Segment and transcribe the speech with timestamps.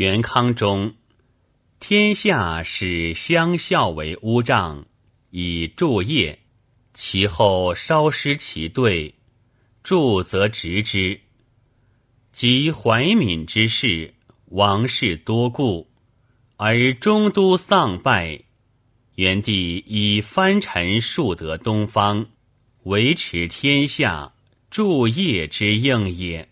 [0.00, 0.94] 元康中，
[1.78, 4.86] 天下使相效为乌帐，
[5.28, 6.38] 以助业。
[6.94, 9.14] 其后稍失其队，
[9.82, 11.20] 助则执之。
[12.32, 14.14] 及怀敏之事，
[14.46, 15.90] 王室多故，
[16.56, 18.44] 而中都丧败。
[19.16, 22.26] 元帝以藩臣数得东方，
[22.84, 24.32] 维持天下
[24.70, 26.48] 助业之应也。